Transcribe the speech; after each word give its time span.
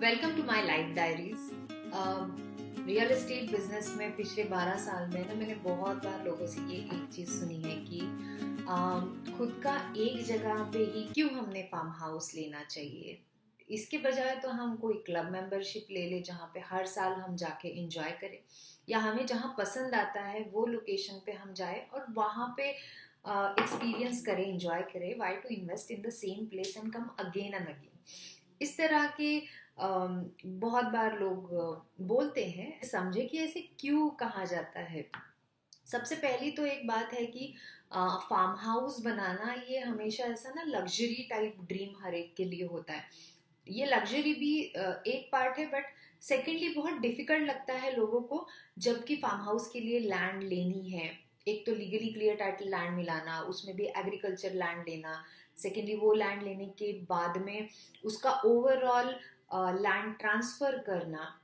Welcome 0.00 0.36
to 0.36 0.42
my 0.42 0.62
life 0.66 0.94
diaries 0.96 1.48
real 2.86 3.10
estate 3.12 3.50
business 3.50 3.88
में 3.98 4.14
पिछले 4.16 4.44
12 4.44 4.78
साल 4.78 5.08
में 5.08 5.26
ना 5.26 5.34
मैंने 5.34 5.54
बहुत 5.54 5.96
बार 5.96 6.24
लोगों 6.24 6.46
से 6.46 6.60
ये 6.60 6.76
एक 6.76 7.08
चीज़ 7.12 7.30
सुनी 7.30 7.60
है 7.62 7.74
कि 7.80 7.98
uh, 7.98 9.36
खुद 9.38 9.60
का 9.64 9.74
एक 9.96 10.24
जगह 10.24 10.62
पे 10.72 10.84
ही 10.94 11.02
क्यों 11.14 11.30
हमने 11.30 11.62
फार्म 11.62 11.90
हाउस 11.90 12.34
लेना 12.34 12.62
चाहिए? 12.64 13.18
इसके 13.70 13.98
बजाय 13.98 14.34
तो 14.36 14.50
हम 14.50 14.74
कोई 14.76 14.94
क्लब 15.06 15.30
मेंबरशिप 15.32 15.92
ले 15.92 16.08
ले 16.10 16.20
जहाँ 16.22 16.50
पे 16.54 16.60
हर 16.60 16.86
साल 16.86 17.12
हम 17.12 17.36
जाके 17.36 17.68
इंजॉय 17.82 18.10
करें। 18.20 18.38
या 18.88 18.98
हमें 18.98 19.26
जहाँ 19.26 19.54
पसंद 19.58 19.94
आता 19.94 20.22
है 20.22 20.42
वो 20.52 20.66
लोकेशन 20.66 21.22
पे 21.26 21.32
हम 21.32 21.54
जाए 21.54 21.86
और 21.94 22.06
वहाँ 22.12 22.54
पे 22.56 22.70
एक्सपीरियंस 22.70 24.20
uh, 24.20 24.26
करें 24.26 24.44
इंजॉय 24.46 24.82
करें। 24.92 25.18
Why 25.18 25.36
to 25.36 25.54
invest 25.54 25.90
in 25.90 26.02
the 26.02 26.18
same 26.24 26.44
place 26.46 26.76
and 26.76 26.92
come 26.92 27.10
again 27.18 27.54
and 27.54 27.66
again 27.66 27.98
इस 28.62 28.76
तरह 28.78 29.06
के 29.16 29.42
बहुत 29.80 30.84
बार 30.84 31.18
लोग 31.18 31.50
बोलते 32.02 32.44
हैं, 32.46 32.80
समझे 32.82 33.22
कि 33.22 33.38
ऐसे 33.38 33.60
क्यों 33.80 34.08
कहा 34.20 34.44
जाता 34.44 34.80
है। 34.82 35.04
सबसे 35.86 36.14
पहली 36.16 36.50
तो 36.50 36.64
एक 36.66 36.86
बात 36.86 37.12
है 37.12 37.24
कि 37.26 37.52
फार्म 37.92 38.56
हाउस 38.58 39.00
बनाना 39.04 39.54
ये 39.68 39.78
हमेशा 39.80 40.24
ऐसा 40.24 40.52
ना 40.56 40.62
लग्जरी 40.68 41.26
टाइप 41.30 41.56
ड्रीम 41.68 41.94
हर 42.02 42.14
एक 42.14 42.34
के 42.36 42.44
लिए 42.44 42.66
होता 42.66 42.92
है। 42.92 43.04
ये 43.66 43.86
लग्जरी 43.86 44.32
भी 44.34 44.58
एक 45.06 45.28
पार्ट 45.32 45.58
है 45.58 45.66
बट 45.66 45.86
सेकेंडली 46.22 46.68
बहुत 46.68 47.00
डिफ़िकल्ट 47.00 47.48
लगता 47.48 47.74
है 47.74 47.96
लोगों 47.96 48.20
को, 48.22 48.46
जबकि 48.78 49.16
फार्म 49.16 49.42
हाउस 49.42 49.70
के 49.72 49.80
लिए 49.80 49.98
लैंड 50.00 50.42
लेनी 50.42 50.90
है। 50.90 51.10
एक 51.46 51.64
तो 51.66 51.74
लीगली 51.74 52.12
क्लियर 52.12 52.36
टाइटल 52.36 52.68
लैंड 52.70 52.96
मिलाना, 52.96 53.40
उसमें 53.40 53.74
भी 53.76 53.84
एग्रीकल्चर 53.86 54.54
लैंड 54.54 54.88
लेना। 54.88 55.22
सेकेंडली 55.56 55.94
वो 55.96 56.12
लैंड 56.14 56.42
लेने 56.42 56.66
के 56.78 56.92
बाद 57.08 57.36
में 57.38 57.68
उसका 58.04 58.30
ओवरऑल 58.46 59.14
लैंड 59.52 60.14
ट्रांसफ़र 60.18 60.78
करना। 60.86 61.36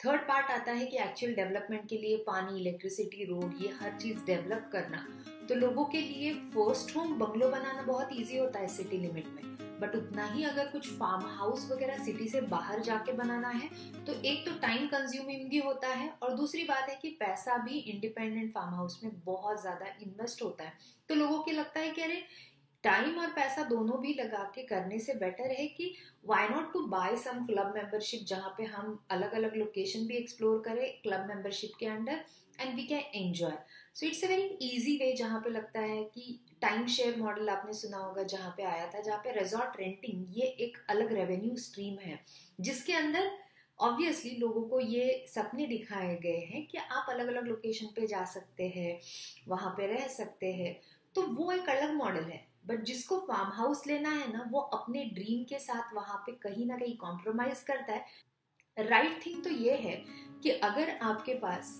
थर्ड 0.00 0.20
पार्ट 0.20 0.50
आता 0.50 0.72
है 0.72 0.86
कि 0.86 0.96
एक्चुअल 0.98 1.34
डेवलपमेंट 1.34 1.88
के 1.88 1.96
लिए 1.98 2.16
पानी 2.26 2.60
इलेक्ट्रिसिटी 2.60 3.24
रोड 3.24 3.62
ये 3.62 3.68
हर 3.80 3.98
चीज़ 3.98 4.24
डेवलप 4.26 4.68
करना। 4.72 5.06
तो 5.48 5.54
लोगों 5.54 5.84
के 5.84 6.00
लिए 6.00 6.32
फ़र्स्ट 6.54 6.96
होम 6.96 7.14
बंगलो 7.18 7.48
बनाना 7.50 7.82
बहुत 7.82 8.12
इजी 8.12 8.38
होता 8.38 8.58
है 8.58 8.68
सिटी 8.68 8.98
लिमिट 8.98 9.26
में। 9.26 9.78
बट 9.80 9.94
उतना 9.96 10.24
ही 10.26 10.44
अगर 10.44 10.66
कुछ 10.68 10.88
फार्म 10.90 11.24
हाउस 11.28 11.68
वगैरह 11.70 12.04
सिटी 12.04 12.28
से 12.28 12.40
बाहर 12.48 12.80
जाके 12.82 13.12
बनाना 13.12 13.48
है 13.48 13.68
तो 14.06 14.12
एक 14.12 14.44
तो 14.46 14.52
टाइम 14.60 14.86
कंज्यूमिंग 14.86 15.48
भी 15.50 15.58
होता 15.58 15.88
है 15.88 16.08
और 16.22 16.34
दूसरी 16.36 16.64
बात 16.64 16.88
है 16.88 16.98
कि 17.02 17.08
पैसा 17.20 17.56
भी 17.58 17.78
इंडिपेंडेंट 17.78 18.52
फार्म 18.54 18.74
हाउस 18.74 19.00
में 19.04 19.12
बहुत 19.24 19.60
ज़्यादा 19.60 19.86
इन्वेस्ट 20.02 20.42
होता 20.42 20.64
है। 20.64 20.72
तो 21.08 21.14
लोगों 21.14 21.38
के 21.42 21.52
लगता 21.52 21.80
है 21.80 21.90
कि 21.90 22.02
अरे 22.02 22.22
टाइम 22.84 23.18
और 23.18 23.26
पैसा 23.26 23.62
दोनों 23.62 24.00
भी 24.00 24.12
लगा 24.14 24.42
के 24.54 24.62
करने 24.62 24.98
से 24.98 25.14
बेटर 25.14 25.50
है 25.50 25.66
कि 25.66 25.94
why 26.26 26.48
not 26.48 26.72
to 26.72 26.80
buy 26.86 27.16
some 27.16 27.44
club 27.46 27.72
membership 27.74 28.24
जहाँ 28.26 28.54
पे 28.58 28.64
हम 28.64 28.98
अलग 29.10 29.32
अलग 29.32 29.56
लोकेशन 29.56 30.06
भी 30.06 30.16
एक्सप्लोर 30.16 30.62
करें 30.66 31.00
क्लब 31.02 31.26
मेंबरशिप 31.28 31.72
के 31.80 31.86
under 31.86 32.24
and 32.60 32.74
we 32.74 32.82
can 32.82 33.02
enjoy 33.14 33.52
so 33.94 34.06
it's 34.06 34.24
a 34.24 34.28
very 34.28 34.42
easy 34.42 34.96
way 34.96 35.12
जहाँ 35.12 35.40
पे 35.40 35.50
लगता 35.50 35.80
है 35.80 36.02
कि 36.04 36.38
टाइम 36.62 36.86
शेयर 36.86 37.16
मॉडल 37.16 37.48
आपने 37.48 37.72
सुना 37.72 37.96
होगा 37.96 38.22
जहाँ 38.22 38.54
पे 38.56 38.62
आया 38.62 38.86
था, 38.86 39.00
जहाँ 39.00 39.18
पे 39.18 39.32
रिजॉर्ट 39.32 39.80
रेंटिंग 39.80 40.24
ये 40.30 40.46
एक 40.46 40.76
अलग 40.90 41.12
रेवेन्यू 41.12 41.56
स्ट्रीम 41.56 41.98
है, 41.98 42.18
जिसके 42.60 42.92
अंदर 42.92 43.30
ऑब्वियसली 43.78 44.30
लोगों 44.30 44.62
को 44.62 44.80
ये 44.80 45.24
सपने 45.28 45.66
दिखाए 45.66 46.14
गए 46.16 46.38
हैं 46.52 46.66
कि 46.66 46.78
आप 46.78 47.06
अलग 47.10 47.28
अलग 47.28 47.46
लोकेशन 47.46 47.86
पे 47.86 48.06
जा 48.06 48.24
सकते 48.24 48.68
हैं, 48.68 49.00
वहाँ 49.48 49.70
पे 49.70 49.86
रह 49.86 50.06
सकते 50.08 50.52
हैं। 50.52 50.80
तो 51.14 51.22
वो 51.22 51.52
एक 51.52 51.68
अलग 51.68 51.94
मॉडल 51.94 52.24
है। 52.24 52.49
बट 52.64 52.82
जिसको 52.84 53.18
फार्म 53.20 53.50
हाउस 53.52 53.86
लेना 53.86 54.10
है 54.10 54.32
ना, 54.32 54.48
वो 54.50 54.60
अपने 54.60 55.04
ड्रीम 55.14 55.44
के 55.44 55.58
साथ 55.58 55.94
वहाँ 55.94 56.22
पे 56.26 56.32
कहीं 56.42 56.66
ना 56.66 56.76
कहीं 56.76 56.96
कॉम्प्रोमाइज 56.96 57.62
करता 57.62 57.92
है। 57.92 58.04
राइट 58.76 59.06
right 59.06 59.26
थिंग 59.26 59.42
तो 59.44 59.50
ये 59.50 59.76
है 59.76 59.94
कि 60.42 60.50
अगर 60.50 60.90
आपके 61.02 61.34
पास 61.34 61.72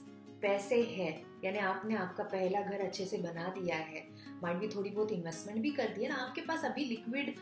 पैसे 0.42 0.82
है, 0.84 1.10
यानी 1.44 1.58
आपने 1.58 1.94
आपका 1.96 2.24
पहला 2.24 2.60
घर 2.60 2.80
अच्छे 2.80 3.04
से 3.06 3.18
बना 3.18 3.48
दिया 3.48 3.76
है 3.76 4.06
माइंड 4.42 4.60
भी 4.60 4.68
थोड़ी 4.68 4.90
बहुत 4.90 5.12
इन्वेस्टमेंट 5.12 5.60
भी 5.62 5.70
कर 5.70 5.88
दी 5.88 6.02
है 6.02 6.08
ना, 6.08 6.16
आपके 6.16 6.40
पास 6.40 6.64
अभी 6.64 6.84
लिक्विड 6.84 7.34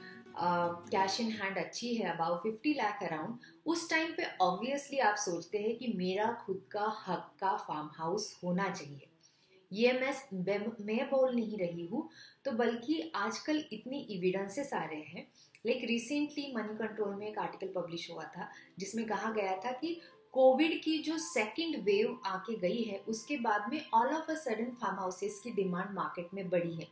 कैश 0.91 1.21
इन 1.21 1.31
हैंड 1.33 1.59
अच्छी 1.59 1.95
है 1.95 2.11
अबाउट 2.11 2.43
फिफ्टी 2.43 2.73
लाख 2.75 3.03
अराउंड 3.03 3.39
उस 3.67 3.89
टाइम 3.91 4.13
पे 4.13 4.27
ऑब्वियसली 4.41 4.99
आप 4.99 5.17
सोचते 5.17 5.59
हैं 5.59 5.77
कि 5.77 5.93
मेरा 5.97 6.33
खुद 6.45 6.63
का 6.73 6.87
हक 7.07 7.31
का 7.41 7.57
फार्म 7.59 7.89
हाउस 7.95 8.39
होना 8.45 8.69
चाहिए। 8.71 9.08
ये 9.71 9.93
मैं 9.93 10.15
मैं 10.87 11.09
बोल 11.11 11.35
नहीं 11.35 11.59
रही 11.59 11.87
हूँ। 11.87 12.09
तो 12.45 12.53
बल्कि 12.53 13.01
आजकल 13.17 13.65
इतनी 13.73 14.01
इविडेंसेस 14.11 14.73
आ 14.75 14.85
रहे 14.85 15.01
हैं। 15.01 15.27
लाइक 15.67 15.85
रिसेंटली 15.85 16.53
मनी 16.57 16.77
कंट्रोल 16.77 17.15
में 17.15 17.27
एक 17.29 17.39
आर्टिकल 17.39 17.73
पब्लिश 17.73 18.11
हुआ 18.11 18.25
था, 18.27 18.49
जिसमें 18.79 19.07
कहा 19.07 19.33
गया 19.33 19.57
था 19.57 19.73
कि 19.73 20.01
कोविड 20.35 20.81
की 20.83 20.99
जो 20.99 21.17
सेकेंड 21.19 21.77
वेव 21.85 22.21
आके 22.27 22.57
गई 22.59 22.83
है, 22.83 22.99
उसके 23.09 23.37
बाद 23.39 23.73
में 23.73 23.85
all 23.95 24.09
of 24.09 24.31
a 24.31 24.35
sudden 24.37 24.71
farm 24.81 24.99
houses 24.99 25.41
की 25.45 25.51
डिमांड 25.53 25.95
मार्केट 25.95 26.35
में 26.35 26.49
बढ़ी 26.51 26.75
है। 26.75 26.87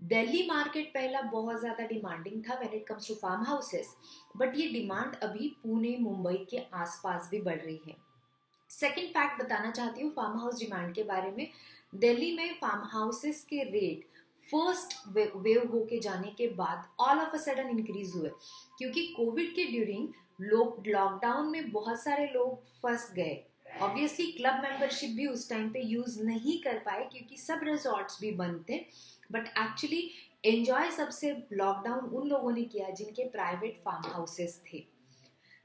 दिल्ली 0.00 0.46
मार्केट 0.46 0.88
पहला 0.88 1.20
बहुत 1.22 1.60
ज़्यादा 1.60 1.86
डिमांडिंग 1.86 2.42
था 2.44 2.54
when 2.54 2.74
it 2.74 2.86
comes 2.86 3.08
to 3.08 3.14
farm 3.14 3.42
houses 3.44 3.94
but 4.36 4.56
ये 4.56 4.68
डिमांड 4.68 5.16
अभी 5.22 5.48
पुणे, 5.62 5.96
मुंबई 6.00 6.46
के 6.50 6.58
आसपास 6.74 7.28
भी 7.30 7.40
बढ़ 7.40 7.58
रही 7.58 7.80
है। 7.88 7.96
सेकेंड 8.70 9.08
फैक्ट 9.08 9.42
बताना 9.42 9.70
चाहती 9.70 10.02
हूँ 10.02 10.12
फार्म 10.12 10.38
हाउस 10.40 10.58
डिमांड 10.60 10.94
के 10.94 11.02
बारे 11.04 11.30
में। 11.30 11.46
दिल्ली 11.92 12.32
में 12.36 12.54
फार्म 12.54 12.82
हाउसेस 12.88 13.44
के 13.44 13.62
रेट 13.62 14.08
फ़र्स्ट 14.50 14.94
वेव 15.36 15.68
होके 15.72 15.98
जाने 16.00 16.30
के 16.30 16.46
बाद 16.54 16.86
all 17.00 17.18
of 17.18 17.34
a 17.34 17.38
sudden 17.38 17.68
increase 17.68 18.12
हुए। 18.16 18.30
क्योंकि 18.78 19.06
कोविड 19.16 19.54
के 19.54 19.64
ड्यूरिंग 19.64 20.08
लोग 20.40 20.86
लॉकडाउन 20.86 21.50
में 21.50 21.70
बहुत 21.72 22.02
सारे 22.02 22.26
लोग 22.26 22.64
फंस 22.82 23.10
गए। 23.16 23.44
ऑब्वियसली 23.82 24.30
क्लब 24.32 24.62
मेंबरशिप 24.62 25.10
भी 25.10 25.26
उस 25.26 25.48
टाइम 25.50 25.68
पे 25.72 25.80
यूज़ 25.80 26.22
नहीं 26.22 26.60
कर 26.62 26.78
पाए 26.78 27.04
क्योंकि 27.12 27.36
सब 27.36 27.60
रिजॉर्ट्स 27.62 28.20
भी 28.20 28.30
बंद 28.32 28.64
थे। 28.68 28.78
बट 29.32 29.48
एक्चुअली 29.58 30.10
एंजॉय 30.44 30.90
सबसे 30.90 31.30
लॉकडाउन 31.52 32.04
उन 32.10 32.28
लोगों 32.28 32.52
ने 32.52 32.62
किया 32.64 32.90
जिनके 32.90 33.28
प्राइवेट 33.28 33.76
फार्म 33.84 34.10
हाउसेस 34.12 34.60
थे। 34.72 34.84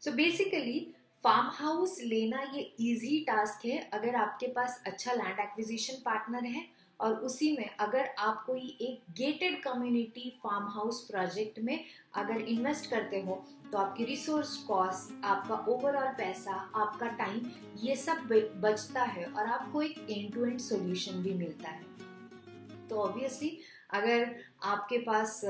सो 0.01 0.11
बेसिकली 0.11 0.79
फार्म 1.25 1.47
हाउस 1.53 1.97
लेना 2.01 2.39
ये 2.53 2.61
इजी 2.81 3.19
टास्क 3.27 3.65
है, 3.65 3.77
अगर 3.93 4.15
आपके 4.15 4.47
पास 4.47 4.81
अच्छा 4.87 5.13
लैंड 5.13 5.39
एक्विजिशन 5.39 5.93
पार्टनर 6.05 6.43
है 6.45 6.63
और 6.99 7.13
उसी 7.25 7.51
में 7.57 7.69
अगर 7.79 8.09
आप 8.19 8.43
कोई 8.45 8.77
एक 8.81 9.13
gated 9.17 9.61
community 9.63 10.29
farm 10.43 10.67
house 10.73 11.01
project 11.07 11.59
में 11.59 11.79
अगर 12.15 12.41
इन्वेस्ट 12.43 12.89
करते 12.89 13.21
हो 13.21 13.43
तो 13.71 13.77
आपकी 13.77 14.05
रिसोर्स 14.05 14.55
कॉस्ट 14.67 15.25
आपका 15.25 15.55
ओवरऑल 15.73 16.13
पैसा, 16.17 16.53
आपका 16.75 17.07
टाइम 17.17 17.49
ये 17.83 17.95
सब 17.95 18.27
बचता 18.61 19.03
है 19.03 19.25
और 19.25 19.45
आपको 19.47 19.81
एक 19.81 20.07
एंड 20.09 20.33
टू 20.33 20.45
एंड 20.45 20.59
सोल्यूशन 20.59 21.23
भी 21.23 21.33
मिलता 21.33 21.69
है। 21.69 22.87
तो 22.89 23.01
ऑब्वियसली 23.01 23.57
अगर 23.93 24.35
आपके 24.63 24.97
पास 25.01 25.41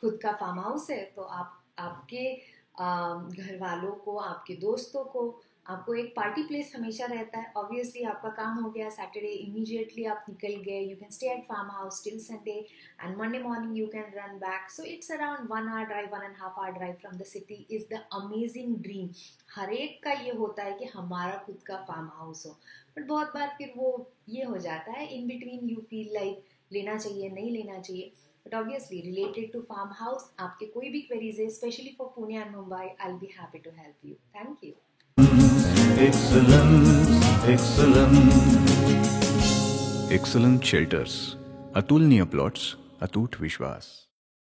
खुद 0.00 0.18
का 0.22 0.32
फार्म 0.32 0.60
हाउस 0.60 0.90
है 0.90 1.02
तो 1.16 1.22
आप, 1.22 1.62
आपके 1.78 2.61
घर 2.74 3.56
वालों 3.60 3.92
को, 4.04 4.16
आपके 4.18 4.54
दोस्तों 4.60 5.04
को, 5.04 5.40
आपको 5.66 5.94
एक 5.94 6.12
पार्टी 6.14 6.42
प्लेस 6.42 6.72
हमेशा 6.76 7.06
रहता 7.06 7.38
है। 7.38 7.52
ऑब्वियसली 7.56 8.02
आपका 8.04 8.28
काम 8.36 8.56
हो 8.62 8.70
गया 8.70 8.88
सैटरडे 8.90 9.28
इमीडिएटली 9.32 10.04
आप 10.04 10.24
निकल 10.28 10.54
गए। 10.62 10.80
You 10.80 10.96
can 10.96 11.10
stay 11.10 11.30
at 11.32 11.44
farm 11.46 11.68
house 11.70 12.02
till 12.04 12.18
Sunday 12.20 12.54
and 13.00 13.16
Monday 13.18 13.38
morning 13.38 13.76
you 13.78 13.86
can 13.86 14.10
run 14.14 14.36
back 14.38 14.70
so 14.70 14.82
it's 14.84 15.10
around 15.12 15.48
one 15.50 15.68
hour 15.68 15.84
drive 15.86 16.08
one 16.14 16.24
and 16.24 16.34
half 16.38 16.58
hour 16.60 16.72
drive 16.78 16.94
from 17.00 17.16
the 17.18 17.24
city 17.24 17.66
is 17.70 17.84
the 17.92 18.00
amazing 18.14 18.76
dream 18.82 19.08
हर 19.56 19.72
एक 19.72 20.02
का 20.04 20.12
ये 20.12 20.32
होता 20.36 20.62
है 20.62 20.72
कि 20.78 20.84
हमारा 20.94 21.36
खुद 21.46 21.62
का 21.66 21.76
farm 21.88 22.08
house 22.14 22.46
हो। 22.46 22.52
बट 22.96 23.06
बहुत 23.08 23.34
बार 23.34 23.54
फिर 23.58 23.72
वो 23.76 23.94
ये 24.28 24.44
हो 24.44 24.58
जाता 24.58 24.92
है 24.92 25.06
in 25.08 25.26
between 25.28 25.68
you 25.68 25.80
feel 25.90 26.12
like 26.14 26.44
लेना 26.72 26.96
चाहिए, 26.96 27.28
नहीं 27.30 27.50
लेना 27.50 27.78
चाहिए। 27.78 28.12
But 28.46 28.54
obviously 28.54 29.00
related 29.00 29.52
to 29.52 29.60
farm 29.62 29.90
house 29.94 30.30
आपके 30.40 30.66
कोई 30.68 30.88
भी 30.90 31.00
क्वेरीज 31.02 31.40
है 31.40 31.48
specially 31.50 31.94
for 31.98 32.12
Pune 32.16 32.36
and 32.36 32.54
Mumbai 32.56 32.86
I 33.00 33.12
be 33.14 33.28
happy 33.38 33.58
to 33.58 33.70
help 33.76 34.06
you 34.06 34.14
thank 34.36 34.64
you 34.64 34.72
excellent 40.14 40.62
shelters 40.64 41.14
Atulniya 41.76 42.24
plots 42.32 42.74
Atoot 43.02 43.40
विश्वास 43.40 43.86